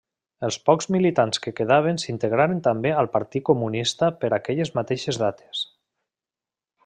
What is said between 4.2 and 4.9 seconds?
per aquelles